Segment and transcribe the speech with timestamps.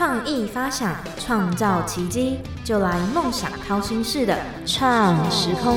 [0.00, 4.34] 创意发想，创造奇迹，就来梦想掏心式的
[4.64, 5.76] 创时空。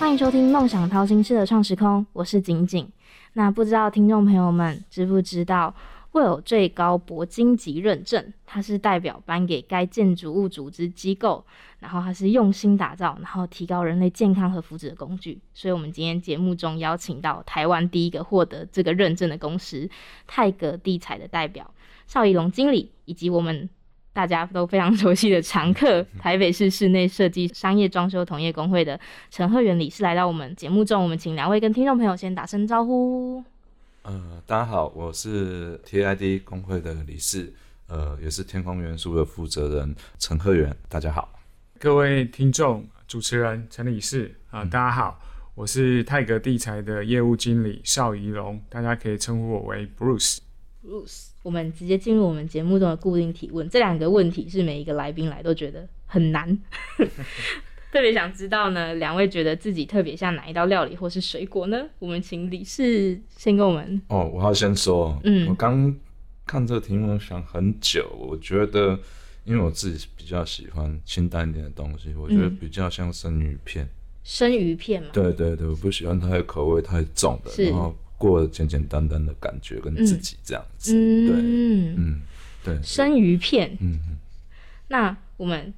[0.00, 2.88] 欢迎收听《梦想掏心式的创时空》，我是景景。
[3.34, 5.74] 那不知道听众朋友们知不知道？
[6.12, 11.42] 会有最高铂金级认证，它是代表颁给该建筑物组织机构，
[11.80, 15.40] 然后它是用心打造，然后提高人类健康和福祉的工具。
[15.54, 19.88] 所以，我们今天节目中邀请到台湾第一个获得这个认证的公司
[20.26, 21.68] 泰格地材的代表
[22.06, 23.68] 邵怡龙经理，以及我们
[24.12, 29.00] 大家都非常熟悉的常客台北市室内设计商业装修同业工会的
[29.30, 31.02] 陈鹤元理事来到我们节目中。
[31.02, 33.51] 我们请两位跟听众朋友先打声招呼。
[34.02, 37.52] 呃，大家好，我是 TID 工会的理事，
[37.86, 40.76] 呃，也是天空元素的负责人陈鹤元。
[40.88, 41.38] 大家好，
[41.78, 45.20] 各位听众、主持人陈理事啊，大家好，
[45.54, 50.38] 我是泰格地材的业务经理邵怡龙，大家可以称呼我为 Bruce。
[50.84, 56.58] Bruce，我们直接进入我们节目中的固定提问，这两个问题是每一个来宾来都觉得很难。
[57.92, 61.86] 特别想知道呢，两位觉得自己特别像哪一道料理或是水果呢？
[61.98, 64.00] 我们请李氏先跟我们。
[64.08, 65.94] 哦，我要先说，嗯，我刚
[66.46, 68.98] 看这个题目想很久，我觉得，
[69.44, 73.86] 因为我自己比较喜欢清淡一点的东西，我觉得比较像生鱼片。
[74.24, 75.10] 生鱼片嘛？
[75.12, 80.94] 对对对，我不喜欢太口味太重的，然后过简简单单的感觉，跟自己这样子。
[80.94, 82.22] 对，嗯，
[82.64, 83.76] 对，生鱼片。
[83.82, 84.16] 嗯嗯。
[84.88, 85.74] 那我们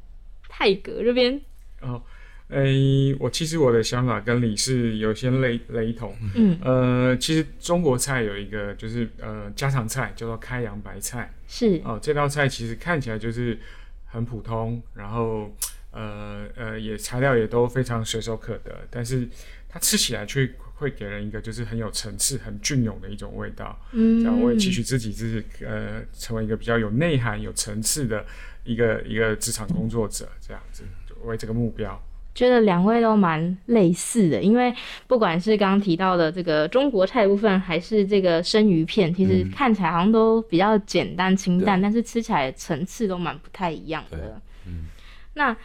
[0.48, 1.40] 泰格这边。
[1.84, 2.02] 哦，
[2.48, 6.14] 诶，我其实我的想法跟李是有些雷雷同。
[6.34, 11.32] 嗯，呃，其实中国菜有一个就是呃家常菜叫做开阳白菜。
[11.46, 13.58] 是哦，这道菜其实看起来就是
[14.06, 15.54] 很普通，然后
[15.90, 19.28] 呃呃也材料也都非常随手可得，但是
[19.68, 23.78] 它吃起来却会给人一个就是很有层次、很隽永的一种味道。
[23.92, 28.24] 嗯，这样我也期许自己就是呃成为一个比较有内涵、有层次的
[28.64, 30.82] 一个一个职场工作者，这样子。
[31.26, 32.00] 为这个目标，
[32.34, 34.74] 觉得两位都蛮类似的，因为
[35.06, 44.40] 不管是刚刚提到的这个中国菜部分，还是这个生鱼片，其实看起来好像都比较简单清淡，但是吃起来层次都蛮不太一样的。
[44.66, 44.86] 嗯，
[45.34, 45.56] 那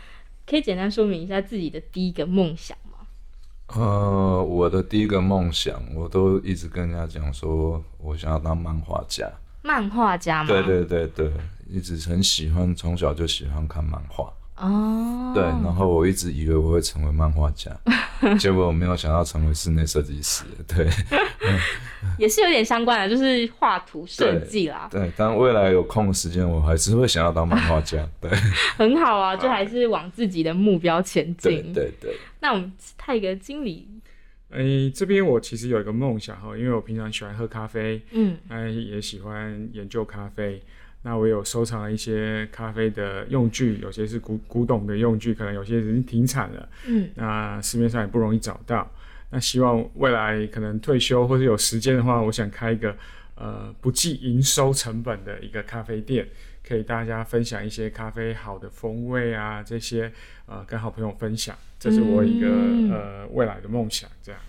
[0.46, 3.08] 可以简单说明一下自己的第一个梦想吗？
[3.76, 9.28] 呃，我的第一个梦想，我都一直跟人家讲说，我想要当漫画家。
[9.62, 10.48] 漫画家吗？
[10.48, 11.32] 对对对对，
[11.68, 14.32] 一直很喜欢，从小就喜欢看漫画。
[14.60, 17.72] 哦，对，然后我一直以为我会成为漫画家，
[18.38, 20.44] 结果我没有想到成为室内设计师。
[20.68, 20.88] 对，
[22.20, 24.90] 也是有点相关的，就是画图设计啦。
[24.92, 28.06] 对，但未来有空的时间，我还是会想要当漫画家。
[28.20, 28.30] 对，
[28.76, 31.72] 很好啊，就还是往自己的目标前进。
[31.74, 32.16] 对对。
[32.42, 33.88] 那我们泰格经理，
[34.50, 40.62] 哎，这边我其实有一个梦想哈，因为我平常喜欢喝咖啡，嗯，哎，也喜欢研究咖啡。
[41.02, 46.70] 那我有收藏了一些咖啡的用具，有些是古古董的用具，可能有些已经停产了。
[46.86, 48.90] 嗯，那市面上也不容易找到。
[49.32, 52.96] 那希望未来可能退休或者有时间的话，我想开一个
[53.36, 56.28] 呃不计营收成本的一个咖啡店，
[56.68, 60.12] 可以大家分享一些咖啡好的风味啊，这些
[60.48, 62.48] 呃跟好朋友分享，这是我一个
[62.92, 64.49] 呃未来的梦想，这样子。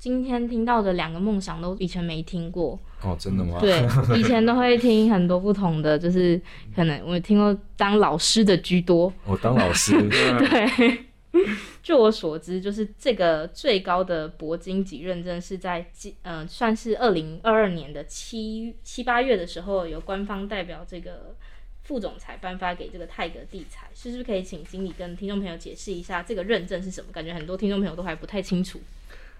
[0.00, 3.58] 今天听到的两个梦想都以前没听过哦，真的吗？
[3.60, 3.86] 对，
[4.18, 6.40] 以前都会听很多不同的，就是
[6.74, 9.12] 可能我听过当老师的居多。
[9.26, 11.04] 我当老师， 对。
[11.82, 15.86] 据我所知，就是这个最高的铂金级认证是在
[16.22, 21.36] 嗯，算是二零二二年的七七八月的时候，由官方代表这个
[21.82, 27.12] 副总裁颁发给这个泰格地产，是不是可以请经理跟听众朋友解释一下这个认证是什么？
[27.12, 28.80] 感觉很多听众朋友都还不太清楚。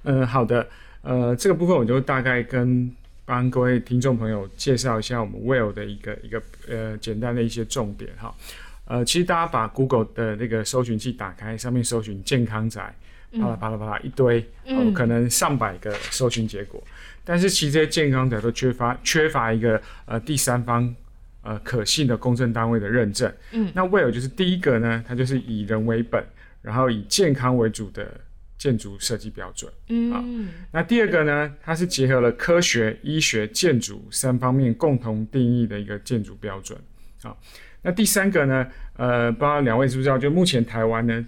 [0.04, 0.66] 嗯，好的，
[1.02, 2.90] 呃，这个部分我就大概跟
[3.26, 8.34] 帮各位听众朋友介绍一下我们 Well 的一个一个呃简单的一些重点哈。
[8.86, 12.92] 呃，其实大家把 Google 的那个搜寻器打开，上面搜寻健康宅，
[13.32, 16.82] 啪啦啪啦啪啦一堆，哦，可能上百个搜寻结果，
[17.24, 20.92] 但是其实这些健康宅都缺乏缺乏一个呃第三方
[21.42, 23.30] 呃可信的公证单位的认证。
[23.52, 26.24] 嗯，那 Well 就是第一个呢，它就是以人为本，
[26.62, 28.10] 然后以健康为主的。
[28.60, 30.22] 建筑设计标准，嗯，啊，
[30.70, 36.78] 那第二个呢，它是结合了科学、医学、建筑三方面共同定义的一个建筑标准，
[37.22, 37.34] 啊，
[37.80, 38.66] 那第三个呢，
[38.98, 41.26] 呃，不知道两位知不知道，就目前台湾呢，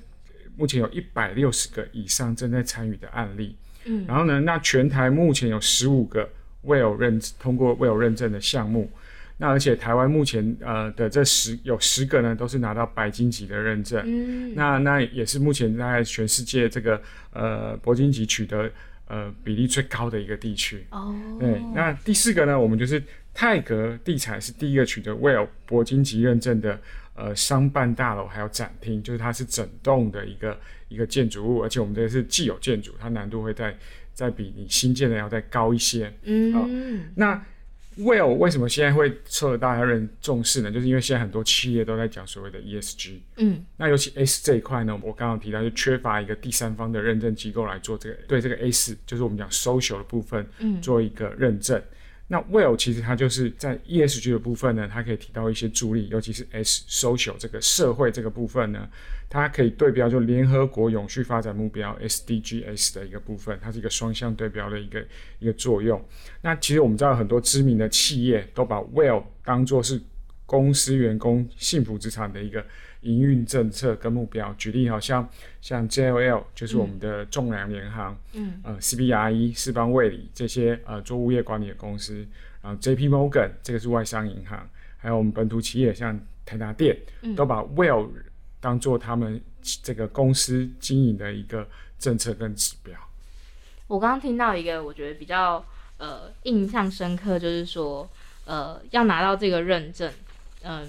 [0.58, 3.56] 目前有一百六十个以上正在参与的案例，
[3.87, 6.28] 嗯，然后呢，那全台目前有十五个
[6.64, 8.90] 未有认通过未有认证的项目，
[9.43, 14.00] 那而且台湾目前呃的这十有十个呢，都是拿到白金级的认证。
[14.06, 17.03] 嗯，那那也是目前在全世界这个
[17.33, 18.71] 呃铂金级取得
[19.09, 20.87] 呃比例最高的一个地区。
[20.91, 21.61] 哦，对。
[21.75, 23.03] 那第四个呢，我们就是
[23.35, 26.81] 泰格地产是第一个取得 WELL 铂金级认证的
[27.17, 30.56] 呃商办大楼还有展厅，就是它是整栋的一个
[30.87, 33.77] 一个建筑物，而且我们这个是既有建筑，它难度会在
[34.15, 36.12] 再比你新建的要再高一些。
[36.23, 37.45] 嗯，那。
[37.99, 40.71] Well，为什么现在会受到大家人重视呢？
[40.71, 43.19] 就是因为现在很多企业都在讲所谓的 ESG。
[43.37, 51.81] 嗯，那尤其 S 这一块呢，我刚刚提到就缺乏一个第三方的认证机构来做这个对这个 S，就是我们讲 social 的部分，嗯，做一个认证。
[52.32, 58.88] 那 Well 其实它就是在 ESG 的部分呢，它可以提到一些助力，尤其是 S social 这个社会这个部分呢。
[59.29, 65.05] 它可以对标就联合国永续发展目标 SDGs 的一个部分，它是一个双向对标的一个
[65.40, 66.02] 一个作用。
[66.40, 70.00] 那其实我们知道很多知名的企业都把 Well 当做是
[70.46, 72.64] 公司员工幸福职场的一个
[73.02, 74.52] 营运政策跟目标。
[74.58, 75.28] 举例好像
[75.60, 82.26] 像 JLL 就是我们的仲量联行，嗯，呃 CBRE 世邦卫理这些呃做物业管理的公司，
[82.62, 84.69] 然后 JP Morgan 这个是外商银行，
[84.99, 86.96] 还有我们本土企业像台达电，
[87.37, 88.08] 都把 Well
[88.60, 89.40] 当做他们
[89.82, 91.69] 这个公司经营的一个
[91.99, 92.94] 政策跟指标。
[93.88, 95.64] 我刚刚听到一个我觉得比较
[95.99, 98.08] 呃印象深刻，就是说
[98.44, 100.10] 呃要拿到这个认证，
[100.62, 100.88] 嗯，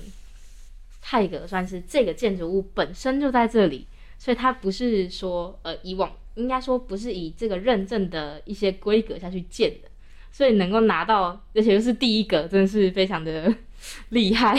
[1.05, 3.85] 泰格算是这个建筑物本身就在这里，
[4.17, 9.89] 所以它不是说呃以往应该说不是以这个认证的一些规格下去建的，
[10.31, 13.53] 所以能够拿到，而且又是第一个，真的是非常的。
[14.11, 14.57] 厉害，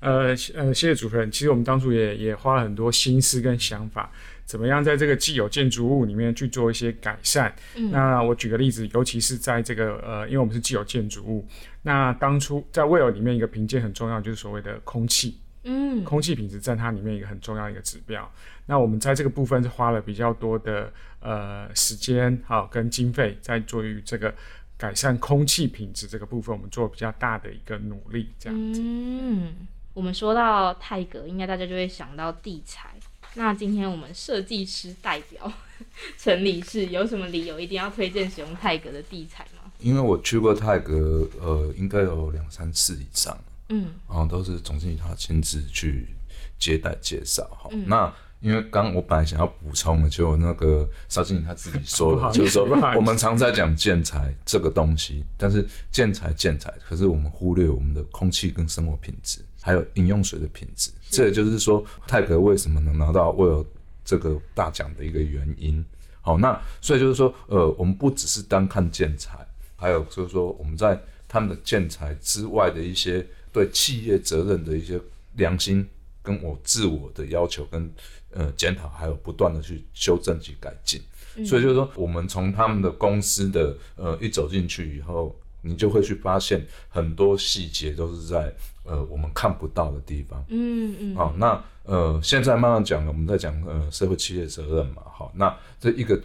[0.00, 1.30] 呃呃，谢谢主持人。
[1.30, 4.12] 其实我们当初也也花了很多心思跟想法，
[4.44, 7.50] 怎么样在这个既有建筑物里面去做一些改善。
[7.90, 11.46] 那我举个例子，尤其是在这个呃，因为我们是既有建筑物，
[11.80, 15.38] 那当初在 Well 里面一个评鉴很重要，就是所谓的空气，
[15.68, 18.28] 嗯，空气品质占它里面一个很重要一个指标。
[18.66, 24.34] 那我们在这个部分是花了比较多的呃时间好跟经费在做于这个。
[24.80, 28.80] 改善空气品质这个部分，我们做比较大的一个努力，这样子。
[28.80, 32.90] 嗯，我们说到泰格，应该大家就会想到地材。
[33.34, 35.52] 那今天我们设计师代表
[36.16, 39.68] 陈理事有什么理由一定要推荐使用泰格的地材吗？
[39.80, 43.36] 因为我去过泰格，呃，应该有两三次以上。
[43.68, 46.08] 嗯，然后都是总经理他亲自去
[46.58, 47.44] 接待介绍。
[47.50, 48.12] 哈，那。
[48.40, 60.92] 因为刚我本来想要补充的，就那个邵经理他自己说了， 就是说我们常在讲建材这个东西，但是建材建材，可是我们忽略我们的空气跟生活品质，还有饮用水的品质。
[61.10, 63.64] 这也就是说泰格为什么能拿到威尔
[64.04, 65.84] 这个大奖的一个原因。
[66.20, 69.44] 好，那所以就是说，呃，我们不只是单看建材，
[69.74, 75.00] 还有就是说我们在他们的建材之外的一些对企业责任的一些
[75.36, 75.86] 良心
[76.22, 77.92] 跟我自我的要求跟。
[78.30, 81.00] 呃，检讨还有不断的去修正及改进，
[81.46, 88.54] 所以就是说，我们从他们的公司的呃一走进去以后，你就会去发现很多细节都是在
[88.84, 90.44] 呃我们看不到的地方。
[90.48, 91.16] 嗯嗯。
[91.16, 95.02] 好，那呃现在慢慢讲了，我们在讲呃社会企业责任嘛。
[95.06, 96.20] 好，那这一个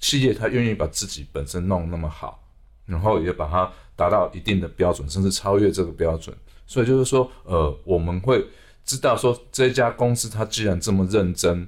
[0.00, 2.42] 企业他愿意把自己本身弄那么好，
[2.84, 6.36] 然后也把它达到一定的标准，甚至超越这个标准，
[6.66, 8.44] 所以就是说呃我们会。
[8.86, 11.66] 知道说这家公司它既然这么认真，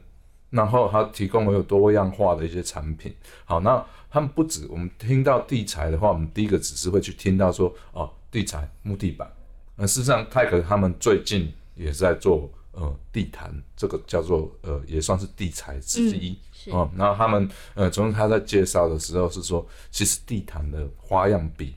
[0.51, 3.11] 然后它提供了有多样化的一些产品，
[3.47, 9.27] 好，那他们不止我们听到地材的话，我们第一个只是会去听到说哦地材木地板，
[9.77, 16.39] 那事实上泰克他们最近也在做呃地毯，这个叫做呃也算是地材之一
[16.71, 21.75] 哦，然后他们呃从他在介绍的时候是说，其实地毯的花样比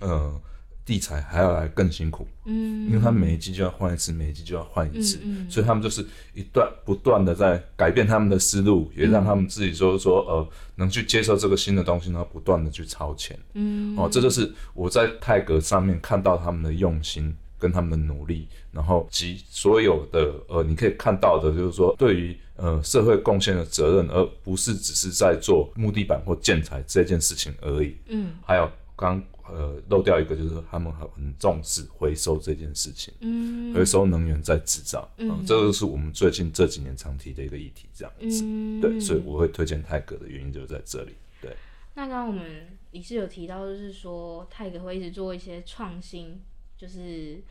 [0.00, 0.40] 呃。
[0.84, 28.68] 地材还要来更辛苦，嗯，因为他每一季就要换一次，每一季就要换一次，所以他们就是一段不断的在改变他们的思路，也让他们自己就是说呃能去接受这个新的东西，然后不断的去超前，嗯，哦，这就是我在泰格上面看到他们的用心跟他们的努力，然后及所有的呃你可以看到的就是说对于呃社会贡献的责任，而不是只是在做木地板或建材这件事情而已，嗯，还有
[29.02, 29.22] 刚。
[29.44, 38.44] 呃，漏掉一个就是他们很很重视回收这件事情，嗯，回收能源再制造，嗯，这个是我们最近这几年常提的一个议题，这样子，
[38.80, 41.54] 对，所以我会推荐泰格的原因就是在这里，对。
[41.94, 46.40] 那刚刚我们理事有提到，就是说泰格会一直做一些创新，
[46.78, 47.42] 就是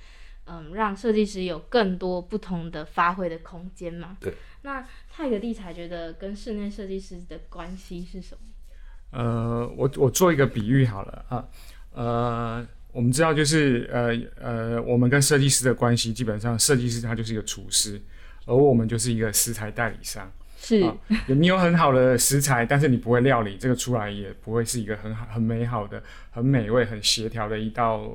[0.45, 4.33] 嗯，让设计师有更多不同的发挥的空间嘛，对。
[4.61, 8.41] 那泰格地材觉得跟室内设计师的关系是什么？
[9.11, 11.45] 呃，我我做一个比喻好了啊。
[11.93, 18.01] 呃，我们知道就是呃呃，我们跟设计师的关系，基本上设计师他就是一个厨师，
[18.45, 20.31] 而我们就是一个食材代理商。
[20.63, 20.79] 是，
[21.25, 28.07] 你有很好的食材，但是你不会料理，这个出来也不会是一个很好、很美好的、很美味、很协调的一道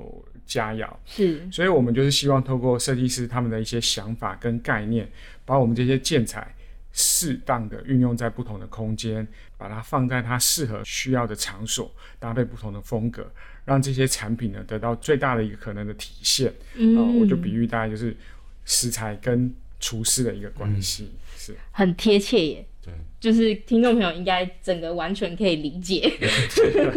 [0.46, 0.88] 佳肴。
[1.04, 5.10] 是，所以我们就是希望透过设计师他们的一些想法跟概念，
[5.44, 6.54] 把我们这些建材
[6.98, 13.30] 适当的运用在不同的空间，把它放在它适合需要的场所，搭配不同的风格，
[13.66, 16.50] 让这些产品呢得到最大的一个可能的体现。
[16.74, 18.16] 嗯，我就比喻大概就是
[18.64, 21.12] 食材跟厨师的一个关系。
[21.36, 26.10] 是很贴切耶，对，就是听众朋友应该整个完全可以理解。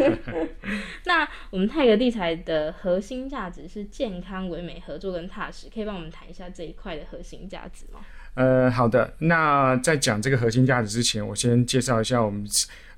[1.04, 8.00] 那我们泰格地材的核心价值是健康、唯美、合作跟踏实，可以帮我们谈一下这一块的核心价值吗？
[8.34, 9.12] 呃，好的。
[9.18, 12.46] 那在讲这个核心价值之前，我先介绍一下我们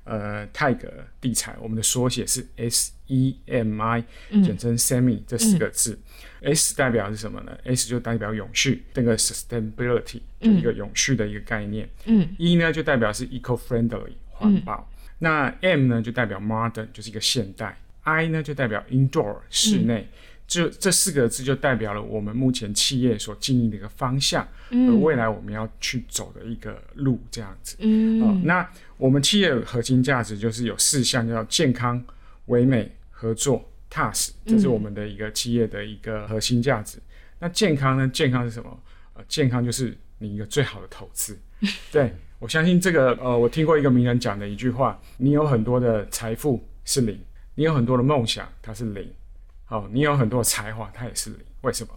[0.03, 0.87] 呃泰格
[1.19, 4.03] 地产，我们的缩写是 S E M I，
[4.43, 5.97] 简称 Semi 这四个字。
[6.41, 11.87] S 代表是什么呢？S 就代表永续，这个 sustainability 就一个永续的一个概念。
[12.05, 14.89] 嗯，E 呢就代表是 eco-friendly 环保。
[15.19, 17.77] 那 M 呢就代表 modern 就是一个现代。
[18.03, 20.09] I 呢就代表 indoor 室内。
[20.32, 20.32] 就
[20.79, 27.75] 这四个字就代表了我们目前企业所经营的一个方向，和未来我们要去走的一个路，这样子。
[27.79, 28.67] 嗯，那
[28.97, 32.03] 我们企业核心价值就是有四项，叫健康、
[32.47, 33.69] 唯美、合作。
[33.95, 36.97] 踏实，这是我们的一个企业的一个核心价值。
[37.37, 38.07] 那健康呢？
[38.07, 38.79] 健康是什么？
[39.13, 41.37] 呃，健康就是你一个最好的投资。
[41.93, 47.19] 对我相信这个，呃，我听过一个名人讲的一句话：你有很多的财富是零，
[47.53, 49.07] 你有很多的梦想它是零，
[49.73, 51.39] 好，你有很多才华它也是零。
[51.61, 51.91] 为什么？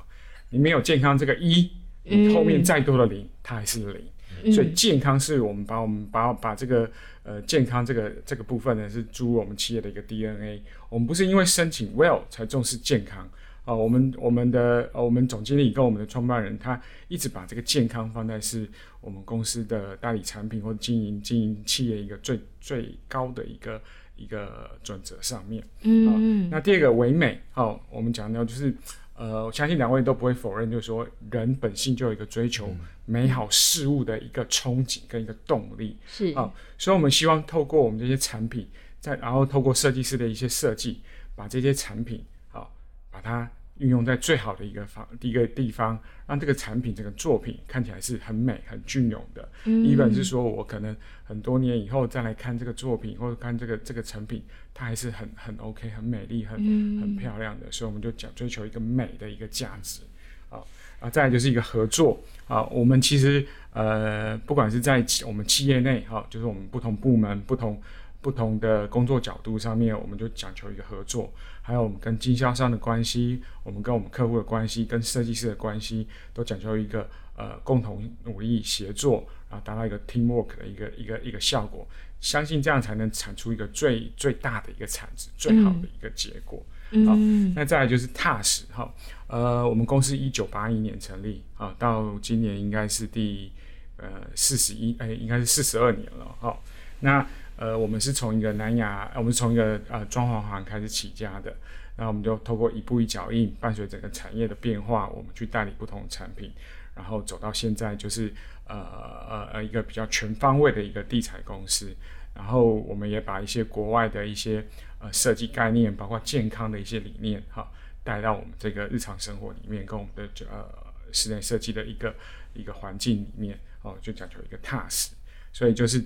[0.48, 1.70] 你没有健康这个一，
[2.04, 4.50] 你后面再多的零它还是零。
[4.50, 6.90] 所以健康是我们把我们把把这个。
[7.28, 10.62] 呃，健康这个这个部分呢，是注入我们企业的一个 DNA。
[10.88, 13.28] 我们不是因为申请 Well 才重视健康
[13.64, 13.74] 啊。
[13.74, 23.82] 我们我们的呃，我们总经理跟我们的创办人，他一直把这个健康放在是我们公司的代理产品或者经营经营企业一个最最高的一个
[24.16, 25.62] 一个准则上面。
[25.82, 28.74] 嗯，那第二个唯美，好，我们讲到就是。
[29.18, 32.68] 呃，我相信两位都不会否认，就是说人本性就有一个追求
[33.06, 38.68] 美好事物的一个憧憬跟一个动力，是啊，所以我们希望透过我们这些产品，
[39.00, 41.00] 再然后透过设计师的一些设计，
[41.34, 42.68] 把这些产品啊，
[43.10, 43.50] 把它。
[43.78, 49.48] 运用在最好的一个方第一个地方，让这个产品、这个作品看起来是很美、很隽永的。
[49.64, 54.42] 一本是说我可能很多年以后再来看这个作品，或者看这个这个成品，
[54.72, 56.56] 它还是很很 OK、很美丽、很
[57.00, 57.70] 很漂亮的。
[57.70, 60.00] 所以我们就讲追求一个美的一个价值
[60.48, 60.60] 啊
[61.00, 61.10] 啊！
[61.10, 62.18] 再来就是一个合作
[62.48, 62.64] 啊。
[62.64, 67.80] 我们其实呃，不管是在我们企业内哈，就是我们不同部门、不同
[68.22, 71.30] 不同的工作角度上面，我们就讲求一个合作。
[71.66, 81.84] 还有我们跟经销商的关系，我们跟我们客户的关系，跟设计师的关系，都讲究一个呃共同努力协作，然后达到一个 teamwork 的一个一个一个效果。
[82.20, 86.64] 相信这样才能产出一个最最大的一个产值，最好的一个结果。
[87.04, 87.16] 好，
[87.56, 88.94] 那再来就是踏实哈。
[89.26, 93.50] 呃，我们公司一九八一年成立啊，到今年应该是第
[93.96, 94.06] 呃
[94.36, 96.56] 四十一哎，应该是四十二年了哈。
[97.00, 101.56] 那呃，我们是从一个南亚，我们从一个呃装潢行开始起家的，
[101.96, 106.52] 然后我们就透过一步一脚印，伴随整个产业的变化，我们去代理不同的产品，
[106.94, 108.30] 然后走到现在就是
[108.66, 111.96] 呃呃呃一个比较全方位的一个地产公司，
[112.34, 114.62] 然后我们也把一些国外的一些
[114.98, 117.66] 呃设计概念，包括健康的一些理念哈，
[118.04, 120.68] 带到我们这个日常生活里面，跟我们的呃
[121.10, 122.14] 室内设计的一个
[122.52, 125.14] 一个环境里面哦，就讲求一个踏实，
[125.54, 126.04] 所以就是。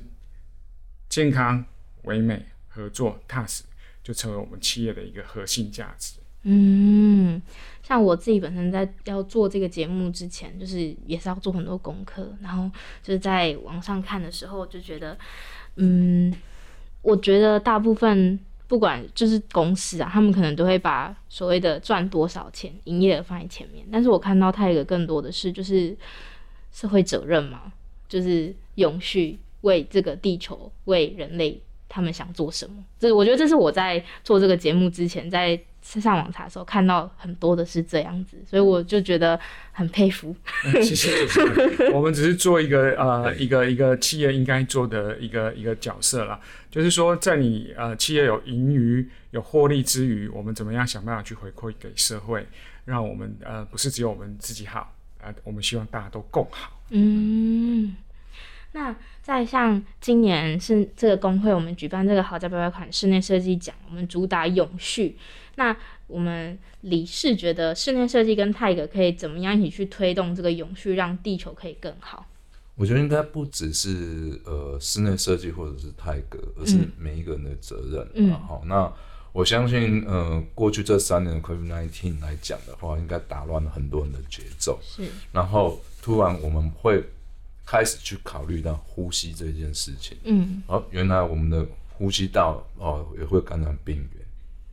[1.11, 1.63] 健康、
[2.05, 3.65] 唯美、合作、踏实，
[4.03, 6.19] 就成为我们企业的一个核心价值。
[6.45, 7.43] 嗯，
[7.83, 12.71] 像我自己本身在要做这个节目之前，就是也是要做很多功课，然后
[13.03, 15.19] 就是在网上看的时候，就觉得，
[15.77, 16.33] 嗯，
[17.03, 18.39] 我觉得大部分
[18.69, 25.95] 不管就是公司啊，他们可能都会把所谓的赚多少钱、营业额放在前面，但是我看到它有个更多的是，就是
[26.73, 27.73] 社会责任嘛，
[28.09, 29.39] 就是永续。
[29.63, 32.77] 为这个地球，为人类，他们想做什么？
[32.99, 39.39] 这我觉得这是我在做这个节目之前，在上网查的时候看到很多的是这样子，所以我就觉得
[39.73, 40.35] 很佩服。
[40.83, 41.11] 谢谢。
[41.93, 46.39] 我们只是做一个呃一个一个企业应该做的一个一个角色啦，
[46.71, 52.47] 就是说在你呃企业有盈余、有获利之余，我们怎么样想办法去回馈给社会，
[52.85, 56.79] 让我们呃不是只有我们自己好啊，我们希望大家都共好。
[56.91, 57.97] 嗯。
[58.73, 58.95] 那
[59.31, 65.17] 在像今年是这个工会，我们举办这个豪宅百百款室内设计奖，我们主打永续。
[65.55, 65.77] 那
[66.09, 72.27] 我们理事觉得室内设计跟泰格可以怎么样一起去推动这个永续，让地球可以更好？
[72.75, 78.11] 我觉得应该不只是呃室内设计或者是泰格，而是每一个人的责任。
[78.15, 78.93] 嗯，好，那
[79.33, 84.77] 我相信呃过去这三年的 COVID nineteen 来讲的话，应该打乱了很多人的节奏。
[84.83, 87.05] 是，然后突然我们会
[87.71, 90.17] 开始去考虑到呼吸这件事情。
[90.25, 94.27] 嗯，哦，原来我们的呼吸道哦也会感染病原。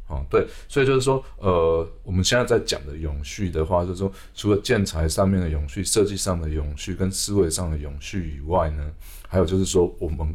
[0.07, 8.91] 哦，对，所以就是说，呃，我们现在在讲的永续的话，就是说，除了建材上面的永续、设计上的永续跟思维上的永续以外呢，
[9.27, 10.33] 还有就是说，我们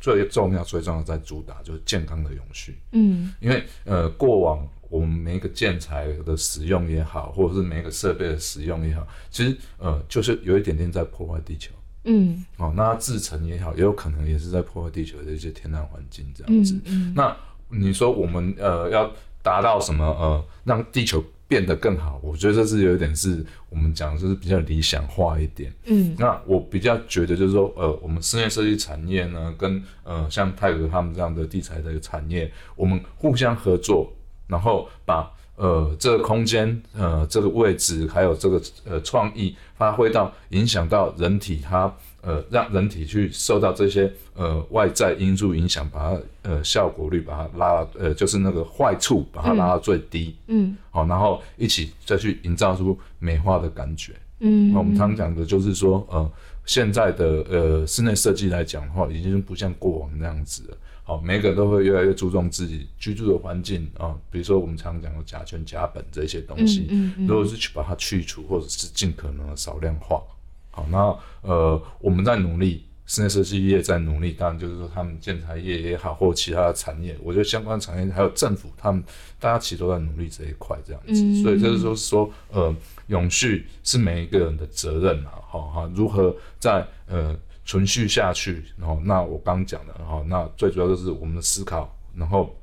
[0.00, 2.76] 最重要、最重要在主打就是健康的永续。
[2.90, 11.70] 嗯，因为呃，过往我们每一个建材的使用也好，或者是每一个设备的使用也好，其实呃，就是有一点点在破坏地球。
[12.04, 16.80] 嗯，哦，那制成也好，也有可能也是在破坏地球的一些天然环境这样子。
[16.86, 17.36] 嗯，那。
[17.70, 19.10] 你说我们呃要
[19.42, 22.20] 达到什么呃让地球变得更好？
[22.22, 25.72] 我觉得这是有点是我们讲就是比较理想化一点。
[25.86, 34.12] 嗯，那我比较觉得就是说呃我们室内设计产业呢跟呃像泰格他们这样的地材的产业，我们互相合作，
[34.46, 41.92] 然后把呃这个空间呃这个位置还有这个呃创意发挥到影响到人体它。
[42.26, 56.32] 呃，让人体去受到这些呃外在因素影响，把它呃效果率把它拉呃就是那个坏处把它拉到最低，嗯，好，然后一起再去营造出美化的感觉，嗯，那我们常讲的就是说，呃，
[56.64, 70.22] 现在的呃室内设计来讲的话，已经不像过往那样子了，好，每个都会越来越注重自己居住的环境啊，比如说我们常讲的甲醛、甲苯这些东西，嗯嗯，如果是去把它去除，或者是尽可能的少量化。
[70.70, 79.04] 好，那呃，我们在努力，室内设计业在努力，当然就是说他们建材业也好，或其他的产业，我觉得相关产业还有政府，他们
[79.38, 82.74] 大家其实都在努力这一块这样子，所以就是说说，呃，
[83.08, 92.54] 永续是每一个人的责任啊，好哈，如何在呃存续下去，然后那我刚讲的，然后那最主要就是我们的思考，然后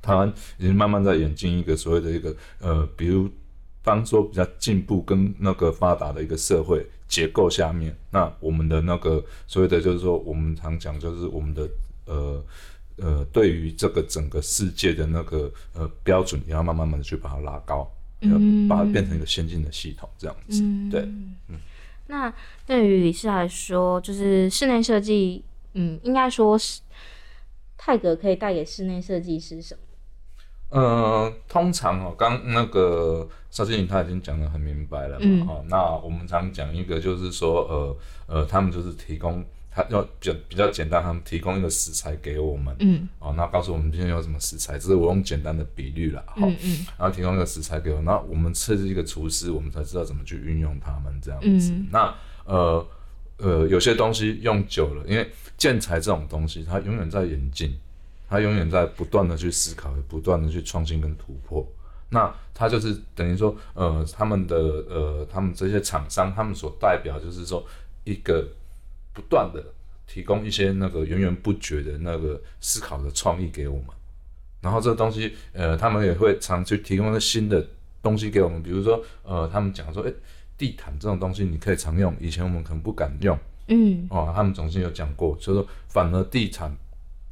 [0.00, 3.30] 台湾已经慢慢在演进一个所谓的一个呃，比如。
[3.84, 11.68] 当说比较进步跟那个发达的一个社会结构下面，那我们的那个所谓的就是说，我们常讲就是我们的
[12.06, 12.44] 呃
[12.98, 20.62] 呃，对于这个整个世界的那个呃标准，也要慢慢慢的去把它拉高，嗯，把它变成一个先进的系统这样子。
[20.88, 21.00] 对，
[21.48, 21.58] 嗯。
[22.06, 22.32] 那
[22.66, 26.80] 对于李氏来说，就是室内设计，嗯，应该说是
[27.76, 29.80] 泰格可以带给室内设计师什么？
[30.68, 52.86] 呃，通常哦，刚那个邵经理他已经讲的很明白了嘛，哈，那我们常讲一个就是说，呃呃，他们就是提供，他要比较比较简单，他们提供一个食材给我们，嗯，哦，那告诉我们今天有什么食材，这是我用简单的比率了，哈，嗯然后提供一个食材给我，那我们设置一个厨师，我们才知道怎么去运用它们这样子，那呃
[53.38, 57.74] 呃，有些东西用久了，因为建材这种东西，它永远在演进。
[58.28, 61.70] 它永远在不断的去思考，不断的去创新跟突破。
[62.08, 67.62] 那它就是等于说，呃，他们的呃，他们这些厂商，他们所代表就是说，
[68.04, 68.48] 一个
[69.12, 69.64] 不断的
[70.06, 73.86] 提供一些那个源源不绝的那个思考的创意给我们。
[74.60, 77.66] 然后这个东西，呃，他们也会常去提供一些新的
[78.02, 78.62] 东西给我们。
[78.62, 80.12] 比如说，呃，他们讲说，哎，
[80.56, 83.38] 地毯这种东西你可以常用，以前我们可能不敢用。
[83.68, 84.06] 嗯。
[84.10, 86.76] 哦，他们总是有讲过，就是说，反而地毯。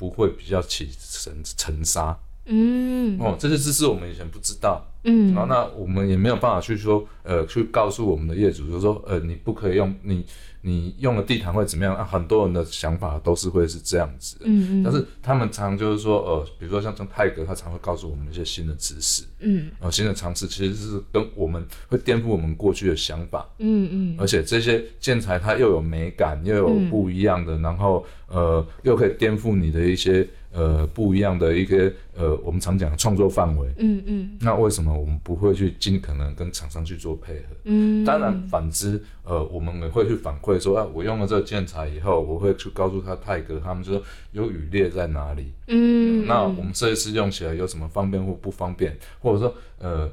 [0.00, 2.18] 不会比较起尘尘沙，
[2.50, 10.24] 嗯，哦，这些知识我们以前不知道，嗯，然后那我们也没有办法去说，呃，去告诉我们的业主，就是说，呃，你不可以用你。
[10.62, 11.96] 你用了地毯会怎么样？
[11.96, 30.28] 啊，很多人的想法都是会是这样子，嗯嗯，但是他们常就是说，呃，比如说像像泰格，他常会告诉我们一些新的知识，嗯，呃，新的尝试其实是跟我们会颠覆我们过去的想法，嗯嗯，而且这些建材它又有美感，又有不一样的，然后呃，又可以颠覆你的一些。
[30.52, 37.54] 呃，不一样的一个呃，我们常讲的创作范围，嗯嗯，那为什么我们不会去尽可能跟厂商去做配合？
[37.64, 50.10] 嗯，当然反之，呃，我们也会去反馈说，啊，我用了这个建材以后，我会去告诉他泰哥，他们就说有雨裂在哪里，嗯，那我们设计师用起来有什么方便或不方便，或者说呃，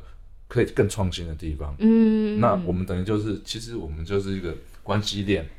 [0.47, 5.49] 可以更创新的地方，嗯，那我们等于就是，其实我们就是一个关系链，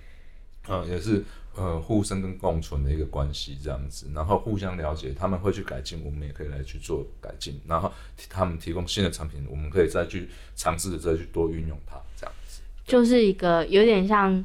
[0.68, 1.24] 啊，也是。
[1.58, 7.92] 呃，互生跟共存的一个关系这样子，然后互相了解，他们会去改进，我们也可以来去做改进，然后
[8.30, 14.44] 他们提供新的产品，我们可以再去尝试着再去多运用它，这样子，就是一个有点像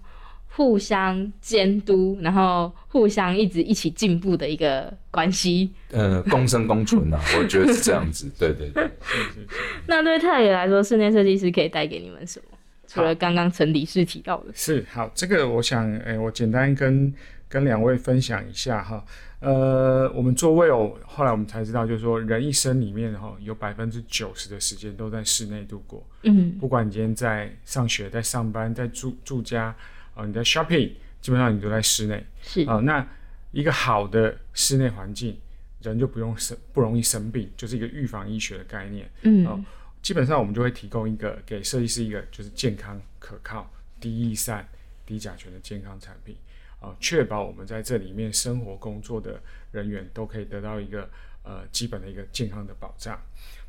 [0.55, 5.71] 互相监督，然后互相一直一起进步的一个关系。
[5.91, 8.27] 呃，共生共存啊， 我觉得是这样子。
[8.39, 8.89] 对对对。
[9.87, 12.52] 那对泰爷来说，室内设计师可以带给你们什么？
[12.93, 14.51] 除了刚刚陈理事提到的。
[14.53, 17.13] 是好，这个我想，哎，我简单跟
[17.49, 19.03] 跟两位分享一下哈。
[19.39, 26.05] 呃，我们做 Will，后来我们才知道，就是说人一生里面哈，有百分之九十的时间都在室内度过。
[26.21, 26.57] 嗯。
[26.59, 29.75] 不管你今天在上学、在上班、在住住家。
[30.15, 32.23] 啊，你在 shopping，基本上你都在室内。
[32.43, 33.03] 是啊，那
[33.49, 35.35] 一个好的室内环境，
[35.81, 39.09] 人就不用生，不容易生病，就是一个预防医学的概念。
[39.23, 39.59] 嗯，啊，
[40.03, 44.67] 基本上我们就会提供一个给设计师一个就是健康、可靠、低易散、
[45.05, 46.35] 低甲醛的健康产品，
[46.79, 51.09] 啊，确保我们在这里面生活工作的人员都可以得到一个
[51.43, 53.17] 呃基本的一个健康的保障。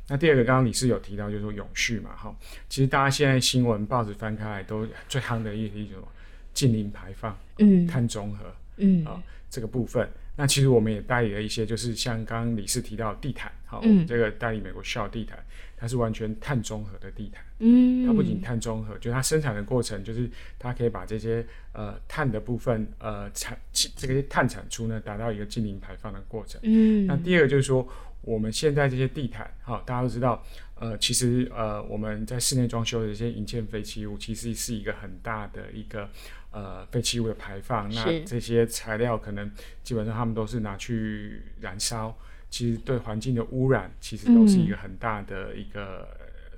[0.07, 2.35] 那第二个，刚刚李师有提到，就是说永续嘛，哈，
[2.67, 6.07] 其实大家现在新闻报纸翻开来都最夯的一题什么？
[6.53, 15.37] 近零排放，嗯，碳中和，嗯，啊，这个部分，那其实我们也代理了一些，就是像刚刚李氏提到地毯，好，嗯，这个代理美国 Shell 地毯，
[15.77, 27.87] 它是完全碳中和的地毯，嗯，它不仅碳中和，就它生产的过程，就是它可以把这些呃碳的部分，呃产这个碳产出呢，达到一个净零排放的过程，嗯，那第二个就是说，
[28.25, 30.43] 我们现在这些地毯，好，大家都知道。
[30.77, 36.09] 呃，其实呃，我们在室内装修的一些引建废弃物，其实是一个很大的一个
[36.51, 37.89] 呃废弃物的排放。
[37.93, 39.49] 那这些材料可能
[39.83, 42.13] 基本上他们都是拿去燃烧，
[42.49, 46.05] 其实对环境的污染其实都是一个很大的一个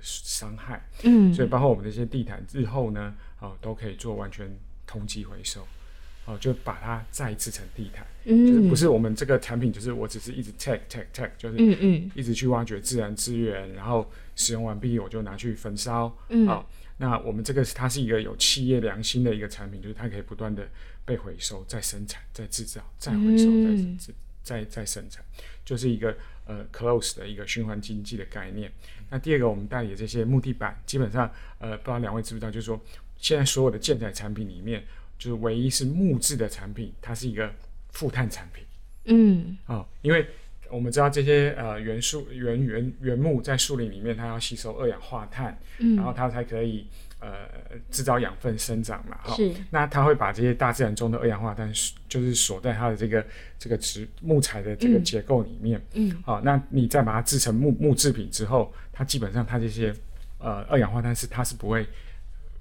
[0.00, 0.84] 伤害。
[1.04, 4.50] 嗯，所以包括我们这些地毯，日后呢，哦，都可以做完全
[4.84, 5.64] 同级回收。
[6.28, 16.14] 哦，就把它再次成地毯，嗯就是不是我们这个产品，就是我只是一直 take take take，就是嗯嗯，一直去挖掘自然资源，然后使用完毕我就拿去焚烧。
[16.28, 20.68] 嗯好，那我们这个它是一个有企业良心的一个产品，就是它可以不断的
[21.06, 25.24] 被回收、再生产、再制造、再回收、再制、再再生产，
[25.64, 26.14] 就是一个
[26.44, 28.70] 呃 close 的一个循环经济的概念。
[29.08, 32.78] 那第二个，我们代理这些木地板，基本上呃，不知道两位知不知道，就是说
[33.16, 34.84] 现在所有的建材产品里面。
[35.18, 37.50] 就是唯一是木质的产品，它是一个
[37.90, 38.64] 负碳产品。
[39.06, 40.26] 嗯，啊，因为
[40.70, 46.86] 我们知道这些呃原树原原原木在树林里面，它要吸收二氧化碳，嗯，然后它才可以
[47.20, 47.48] 呃
[47.90, 49.18] 制造养分生长嘛。
[49.34, 49.52] 是。
[49.70, 51.72] 那它会把这些大自然中的二氧化碳，
[52.08, 53.26] 就是锁在它的这个
[53.58, 55.82] 这个植木材的这个结构里面。
[55.94, 56.14] 嗯。
[56.22, 59.92] 好，那你再把它制成木木制品之后，它基本上它这些
[60.38, 61.84] 呃二氧化碳是它是不会。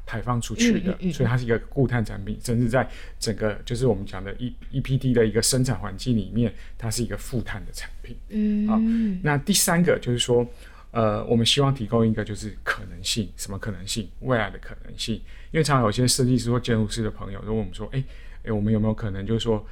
[0.08, 2.90] 排放出去的，所以它是一个固碳产品，甚至在
[3.20, 8.16] 整个就是我们讲的 E E P D 的一个生产环境里面，它是一个负碳的产品。
[8.30, 8.80] 嗯，好，
[9.22, 10.48] 那第三个就是说，
[10.92, 14.10] 呃，我们希望提供一个就是可能性，什么可能性？
[14.22, 15.16] 未来的可能性。
[15.52, 18.02] 因为常常有些设计师或建筑师的朋友都问我们说，哎，
[18.46, 19.66] 哎，我们有没有可能就是说，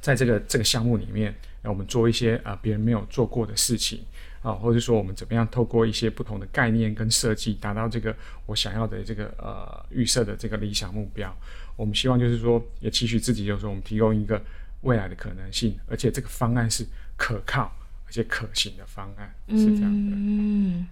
[0.00, 4.00] 在这个这个项目里面，让我们做一些啊别人没有做过的事情？
[4.40, 8.14] 啊，或者说我们怎么样透过一些不同的概念跟设计，达到这个
[8.46, 11.34] 我想要的这个呃预设的这个理想目标？
[11.76, 14.40] 我们希望就是说，也期许自己，就是说我们提供一个
[14.82, 17.72] 未来的可能性，而且这个方案是可靠
[18.06, 20.16] 而且可行的方案，是这样的。
[20.16, 20.86] 嗯。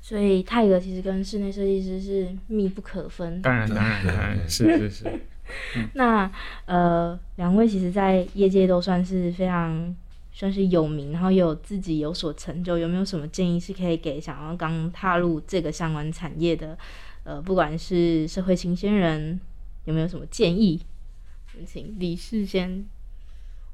[0.00, 3.42] 所以泰格其实跟室内设计师是密不可分。
[3.42, 5.20] 当然，当然，当然是是是。
[5.94, 6.30] 那
[6.66, 9.94] 呃，两位其实，在业界都算是非常。
[10.38, 16.78] 算是有名，然后有自己有所成就，有没有什么建议是可以给想要刚踏入这个相关产业的，
[17.24, 19.40] 呃，不管是社会新鲜人，
[19.84, 20.80] 有没有什么建议？
[21.66, 22.86] 请李世先。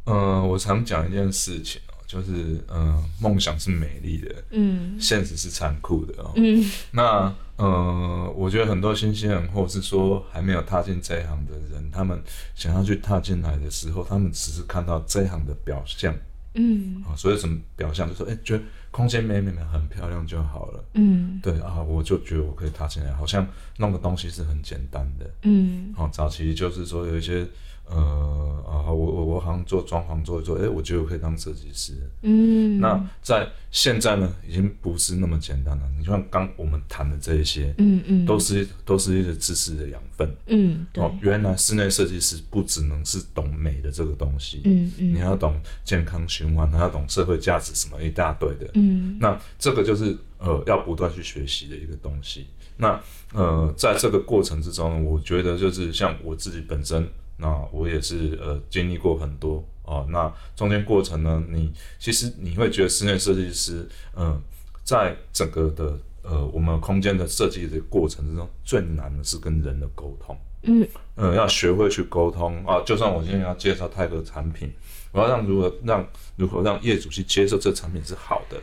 [0.06, 12.18] 嗯，我常讲一件事情哦，就是，嗯，梦想是美丽的，嗯，现实是残酷的哦，嗯， 那，呃，我觉得很多新鲜人，或者是说还没有踏进这一行的人，他们
[12.54, 16.16] 想要去踏进来的时候，他们只是看到这一行的表象。
[16.54, 17.02] 嗯。
[17.06, 18.08] 啊，所以什么表象？
[18.08, 20.84] 就说，哎，觉得空间美美美很漂亮就好了。
[20.94, 23.44] 嗯，对啊，我就觉得我可以踏进来，好像
[23.78, 25.28] 弄个东西是很简单的。
[25.42, 27.44] 嗯，好，早期就是说有一些。
[27.86, 31.92] 呃啊，我我我好像做装潢做一做，哎，我觉得我可以当设计师。
[32.22, 35.82] 嗯，那在现在呢，已经不是那么简单了。
[35.98, 40.26] 你像刚我们谈的这一些，嗯嗯，都是都是一些知识的养分。
[40.46, 45.54] 嗯，哦，原来室内设计师不只能是懂美的这个东西，嗯嗯，你要懂
[45.84, 48.66] 健康循环，还要懂社会价值什么一大堆的。
[48.72, 48.83] 嗯，
[49.20, 52.46] 那这个就是呃要不断去学习的一个东西。
[52.76, 53.00] 那
[53.32, 57.08] 呃，在这个过程之中，我觉得就是像我自己本身。
[57.36, 64.40] 那我也是呃经历过很多哦，那中间过程呢，你其实你会觉得室内设计师，嗯，
[64.84, 70.38] 在整个的呃我们空间的设计的过程之中，最难的是跟人的沟通。
[70.62, 72.80] 嗯，呃，要学会去沟通啊。
[72.86, 74.72] 就算我今天要介绍泰格产品，
[75.10, 78.56] 我要让如何让如何让业主去接受这产品是好的，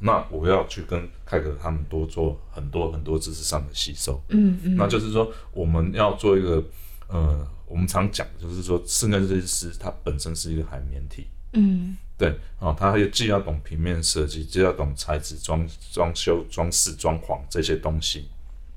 [0.00, 4.20] 那我要去跟泰格他们多做很多很多知识上的吸收。
[4.28, 6.62] 嗯嗯，那就是说我们要做一个
[7.08, 11.26] 呃，我们常讲就是说室内设计师他本身是一个海绵体。
[11.54, 18.28] 嗯，对，哦，他既要懂平面设计，既要懂材质、装装修、装饰、装潢这些东西，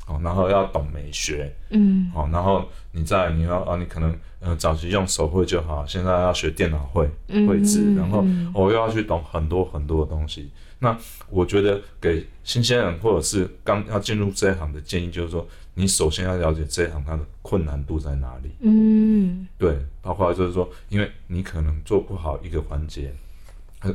[0.07, 7.07] 哦，然后要懂美学，嗯，哦，然后你在你要啊，你可能呃早期用手绘就好，现在要学电脑绘
[7.45, 10.49] 绘制，然后我又要去懂很多很多的东西。
[10.82, 10.98] 那
[11.30, 15.48] 我觉得给新鲜人或者是刚要进入这一行的建议就是说。
[15.74, 18.52] 你首先要了解这一行它的困难度在哪里。
[18.60, 23.13] 嗯，对，包括就是说，因为你可能做不好一个环节，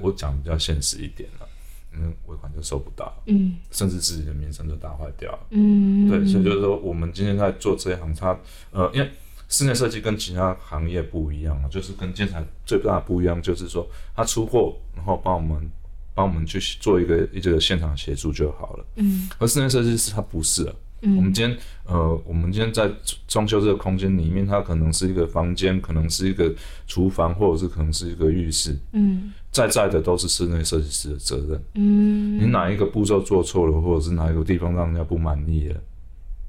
[0.01, 1.47] 我讲比较现实一点了，
[1.93, 5.39] 嗯，尾款就收不到，嗯，甚至自己的名声就打坏掉了。
[5.51, 8.37] 嗯，对，所以就是说，我们今天在做这一行，它
[8.71, 9.11] 呃，因为
[9.51, 15.71] 室内设计跟其他行业不一样啊，就是跟建材最大的不一样，就是说，它出货然后帮我们
[16.17, 18.85] 帮我们去做一个一个现场协助就好了。
[18.97, 20.67] 嗯，而室内设计师他不是。
[21.03, 22.91] 我们今天，呃，我们今天在
[23.29, 26.53] 装修这个空间里面，它可能是一个房间，可能是一个
[26.87, 28.77] 厨房，或者是可能是一个浴室。
[28.93, 31.63] 嗯，在在的都是室内设计师的责任。
[31.75, 35.81] 嗯，你哪一个步骤做错了，或者是哪一个地方让人家不满意了，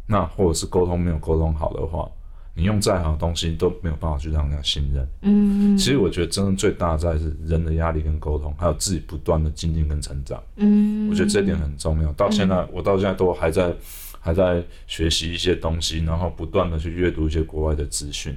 [0.07, 2.09] 那或者是沟通没有沟通好的话，
[2.57, 5.07] 你用再好的东西都没有办法去让人家信任。
[5.21, 10.43] 嗯，其实我觉得真正最大在是人的压力跟沟通，还有自己不断的精进跟成长。
[10.55, 12.11] 嗯，我觉得这点很重要。
[12.13, 13.73] 到现在，我到现在都还在。
[14.19, 18.35] 还在学习一些东西，然后不断的去阅读一些国外的资讯，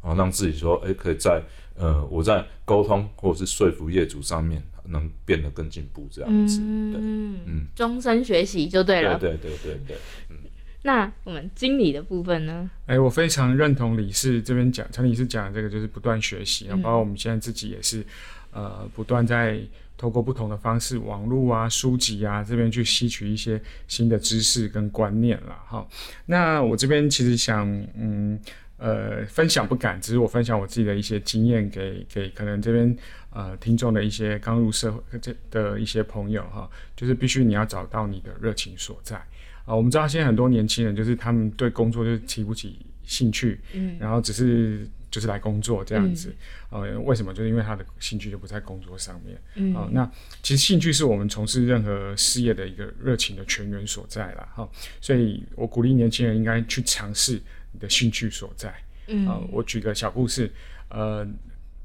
[0.00, 1.42] 然后让自己说，哎，可以在
[1.74, 6.60] 呃，我在沟通或者是说服业主上面能变得更进步，这样子。
[6.62, 9.18] 嗯嗯，终身学习就对了。
[9.18, 9.96] 对对对对对。
[10.30, 10.36] 嗯，
[10.82, 12.70] 那我们经理的部分呢？
[12.86, 18.04] 哎，我非常认同李氏这边讲，陈理事讲的这个就是不断学习，包括我们现在自己也是，
[18.52, 19.60] 呃，不断在。
[20.00, 25.84] 透过不同的方式，网络啊、书籍啊这边去吸取一些新的知识跟观念了哈。
[26.26, 28.38] 那我这边其实想，嗯
[28.76, 32.96] 呃，分享不敢，只是我分享我自己的一些经验给给可能这边
[33.30, 39.20] 呃听众的一些刚入社会这的一些朋友哈，就是必须你要找到你的热情所在
[39.68, 39.76] 啊。
[39.76, 44.88] 我们知道现在很多年轻人就是他们对工作就是提不起兴趣，嗯，然后只是。
[45.10, 46.30] 就是来工作这样子，
[46.68, 47.32] 呃，为什么？
[47.32, 50.08] 就是因为他的兴趣就不在工作上面，嗯，啊，那
[50.42, 54.68] 其实兴趣是我们从事任何事业的一个热情的泉源所在了，哈，
[55.00, 57.40] 所以我鼓励年轻人应该去尝试
[57.72, 58.70] 你的兴趣所在，
[59.06, 60.52] 嗯，啊，我举个小故事，
[60.90, 61.24] 呃，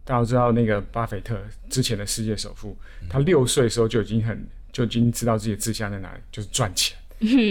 [0.04, 2.78] 大家都知道那个巴菲特之前的世界首富，
[3.10, 6.98] 他六岁的时候就已经很就已经知道自己的志向在哪里，就是赚钱。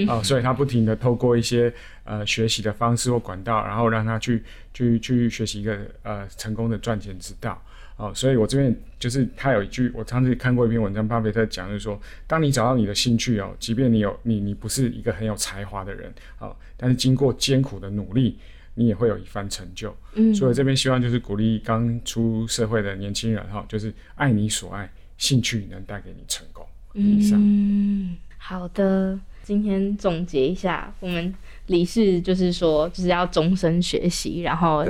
[0.08, 1.72] 啊，所以他不停的透过一些
[2.04, 4.42] 呃学习的方式或管道，然后让他去
[4.74, 7.62] 去去学习一个呃成功的赚钱之道。
[7.98, 18.38] 哦，所以我这边就是他有一句，我上次看过一篇文章，巴菲特讲就是说，当你找到你的兴趣哦，即便你有你你不是一个很有才华的人，哦，但是经过艰苦的努力，
[18.74, 19.94] 你也会有一番成就。
[20.14, 26.66] 嗯，所以这边希望就是鼓励刚出社会的年轻人哈，就是爱你所爱，兴趣能带给你成功。
[26.94, 27.38] 以上。
[27.40, 29.20] 嗯，好的。
[29.42, 31.34] 今天总结一下，我们
[31.66, 34.84] 理事就是说，就是要终身学习，然后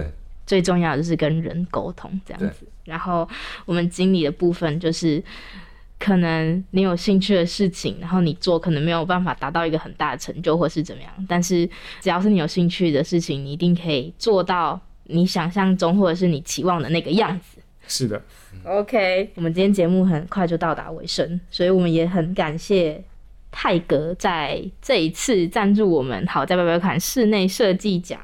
[0.46, 2.66] 最重要的就是跟人沟通这样子。
[2.84, 3.28] 然后
[3.64, 5.22] 我们经理的部分就是，
[5.98, 11.10] 可能你有兴趣的事情，然后你做可能没有办法达到一个很大的成就，或是怎么样。
[11.28, 11.68] 但是
[12.00, 17.58] 只要是你有兴趣的事情，你一定可以做到你想象中或者是你期望的那个样子。
[17.86, 18.20] 是的。
[18.64, 23.02] OK，我们今天节目很快就到达尾声，所以我们也很感谢。
[23.52, 28.18] 泰格在这一次赞助我们，好，在拜拜款室内设计奖。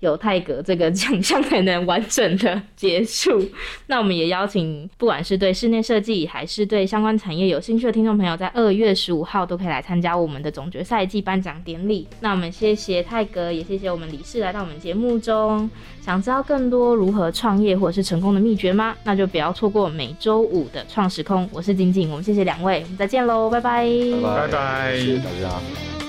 [0.00, 3.44] 有泰格这个奖项才能完整的结束。
[3.86, 12.06] 那我们也邀请，不管是对室内设计还是对相关产业有兴趣的听众朋友，在二月十五号都可以来参加我们的总决赛季颁奖典礼。
[12.20, 15.68] 那我们谢谢泰格，也谢谢我们理事来到我们节目中。
[16.00, 18.96] 想知道更多如何创业或者是成功的秘诀吗？
[19.04, 21.46] 那就不要错过每周五的创时空。
[21.52, 23.86] 我是景景，我们谢谢两位，我们再见喽，拜拜，
[24.22, 26.07] 拜拜，谢谢大家。